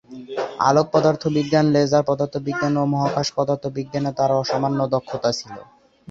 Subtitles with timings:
[0.59, 5.55] আলোক পদার্থবিজ্ঞান, লেজার পদার্থবিজ্ঞান ও মহাকাশ পদার্থবিজ্ঞানে তাঁর অসামান্য দক্ষতা ছিল।